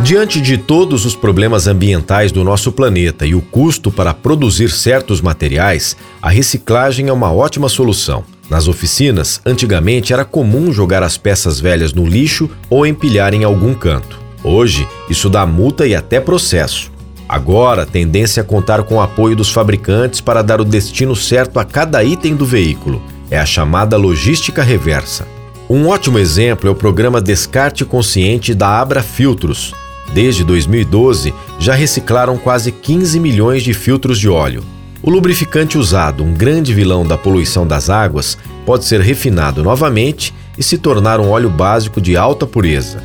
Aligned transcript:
Diante 0.00 0.42
de 0.42 0.58
todos 0.58 1.06
os 1.06 1.16
problemas 1.16 1.66
ambientais 1.66 2.30
do 2.30 2.44
nosso 2.44 2.70
planeta 2.70 3.24
e 3.24 3.34
o 3.34 3.40
custo 3.40 3.90
para 3.90 4.12
produzir 4.12 4.70
certos 4.70 5.22
materiais, 5.22 5.96
a 6.20 6.28
reciclagem 6.28 7.08
é 7.08 7.12
uma 7.12 7.32
ótima 7.32 7.66
solução. 7.68 8.22
Nas 8.50 8.68
oficinas, 8.68 9.40
antigamente 9.44 10.12
era 10.12 10.24
comum 10.24 10.70
jogar 10.70 11.02
as 11.02 11.16
peças 11.16 11.58
velhas 11.58 11.94
no 11.94 12.04
lixo 12.04 12.48
ou 12.68 12.86
empilhar 12.86 13.32
em 13.32 13.42
algum 13.42 13.72
canto. 13.72 14.20
Hoje, 14.44 14.86
isso 15.08 15.30
dá 15.30 15.46
multa 15.46 15.86
e 15.86 15.94
até 15.94 16.20
processo. 16.20 16.92
Agora, 17.26 17.82
a 17.82 17.86
tendência 17.86 18.42
é 18.42 18.44
contar 18.44 18.82
com 18.82 18.96
o 18.96 19.00
apoio 19.00 19.34
dos 19.34 19.50
fabricantes 19.50 20.20
para 20.20 20.42
dar 20.42 20.60
o 20.60 20.64
destino 20.64 21.16
certo 21.16 21.58
a 21.58 21.64
cada 21.64 22.04
item 22.04 22.36
do 22.36 22.44
veículo. 22.44 23.02
É 23.30 23.38
a 23.38 23.46
chamada 23.46 23.96
logística 23.96 24.62
reversa. 24.62 25.26
Um 25.68 25.88
ótimo 25.88 26.18
exemplo 26.18 26.68
é 26.68 26.70
o 26.70 26.76
programa 26.76 27.20
Descarte 27.20 27.84
Consciente 27.84 28.54
da 28.54 28.78
Abra 28.78 29.02
Filtros. 29.02 29.74
Desde 30.12 30.44
2012, 30.44 31.34
já 31.58 31.74
reciclaram 31.74 32.38
quase 32.38 32.72
15 32.72 33.18
milhões 33.20 33.62
de 33.62 33.74
filtros 33.74 34.18
de 34.18 34.28
óleo. 34.28 34.62
O 35.02 35.10
lubrificante 35.10 35.78
usado, 35.78 36.24
um 36.24 36.32
grande 36.32 36.72
vilão 36.74 37.06
da 37.06 37.18
poluição 37.18 37.66
das 37.66 37.90
águas, 37.90 38.36
pode 38.64 38.84
ser 38.84 39.00
refinado 39.00 39.62
novamente 39.62 40.34
e 40.56 40.62
se 40.62 40.78
tornar 40.78 41.20
um 41.20 41.30
óleo 41.30 41.50
básico 41.50 42.00
de 42.00 42.16
alta 42.16 42.46
pureza. 42.46 43.02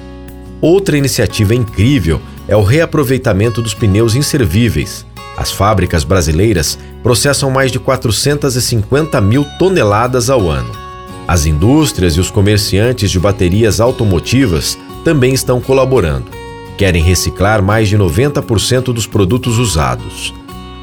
Outra 0.61 0.97
iniciativa 0.97 1.53
incrível 1.53 2.21
é 2.47 2.55
o 2.55 2.63
reaproveitamento 2.63 3.61
dos 3.61 3.73
pneus 3.73 4.15
inservíveis. 4.15 5.05
As 5.38 5.52
fábricas 5.52 6.03
brasileiras 6.03 6.77
processam 7.03 7.52
mais 7.52 7.71
de 7.71 7.80
450 7.80 9.19
mil 9.21 9.45
toneladas 9.59 10.30
ao 10.30 10.49
ano. 10.49 10.71
As 11.27 11.45
indústrias 11.45 12.13
e 12.13 12.19
os 12.19 12.31
comerciantes 12.31 13.11
de 13.11 13.19
baterias 13.19 13.80
automotivas 13.80 14.77
também 15.03 15.33
estão 15.33 15.59
colaborando 15.61 16.41
querem 16.81 17.03
reciclar 17.03 17.61
mais 17.61 17.89
de 17.89 17.95
90% 17.95 18.85
dos 18.85 19.05
produtos 19.05 19.59
usados. 19.59 20.33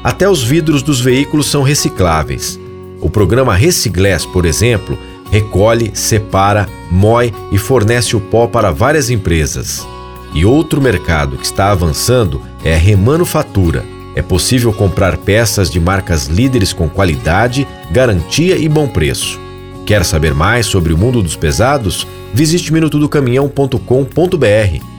Até 0.01 0.29
os 0.29 0.41
vidros 0.41 0.81
dos 0.81 1.01
veículos 1.01 1.47
são 1.47 1.61
recicláveis. 1.61 2.57
O 3.01 3.09
programa 3.09 3.53
Reciclés, 3.53 4.25
por 4.25 4.45
exemplo, 4.45 4.97
recolhe, 5.29 5.91
separa, 5.93 6.69
moe 6.89 7.33
e 7.51 7.57
fornece 7.57 8.15
o 8.15 8.21
pó 8.21 8.47
para 8.47 8.71
várias 8.71 9.09
empresas. 9.09 9.85
E 10.33 10.45
outro 10.45 10.79
mercado 10.79 11.35
que 11.35 11.43
está 11.43 11.69
avançando 11.69 12.41
é 12.63 12.75
a 12.75 12.77
remanufatura. 12.77 13.83
É 14.15 14.21
possível 14.21 14.71
comprar 14.71 15.17
peças 15.17 15.69
de 15.69 15.81
marcas 15.81 16.27
líderes 16.27 16.71
com 16.71 16.87
qualidade, 16.87 17.67
garantia 17.91 18.57
e 18.57 18.69
bom 18.69 18.87
preço. 18.87 19.37
Quer 19.85 20.05
saber 20.05 20.33
mais 20.33 20.65
sobre 20.65 20.93
o 20.93 20.97
mundo 20.97 21.21
dos 21.21 21.35
pesados? 21.35 22.07
Visite 22.33 22.71
minutodocaminhão.com.br 22.71 24.98